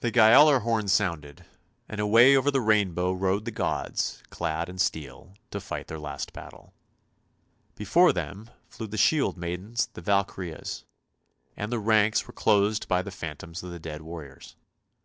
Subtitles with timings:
[0.00, 1.44] The Gialler horn sounded,
[1.88, 6.32] and away over the rainbow rode the gods, clad in steel, to fight their last
[6.32, 6.74] battle;
[7.76, 10.82] before them flew the shield maidens the Valkyrias,
[11.56, 14.56] and the ranks were closed by the phantoms of the dead warriors.